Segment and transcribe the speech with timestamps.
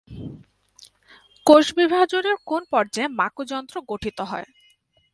[1.45, 4.47] কোষ বিভাজনের কোন পর্যায়ে মাকুযন্ত্র গঠিত হয়?